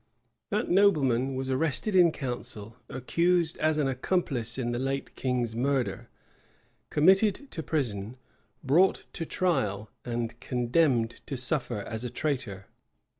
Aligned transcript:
That 0.49 0.67
nobleman 0.67 1.35
was 1.35 1.51
arrested 1.51 1.95
in 1.95 2.11
council, 2.11 2.75
accused 2.89 3.55
as 3.59 3.77
an 3.77 3.87
accomplice 3.87 4.57
in 4.57 4.71
the 4.71 4.79
late 4.79 5.13
king's 5.15 5.55
murder, 5.55 6.09
committed 6.89 7.51
to 7.51 7.61
prison, 7.61 8.17
brought 8.63 9.05
to 9.13 9.27
trial, 9.27 9.91
and 10.03 10.39
condemned 10.39 11.21
to 11.27 11.37
suffer 11.37 11.81
as 11.81 12.03
a 12.03 12.09
traitor. 12.09 12.65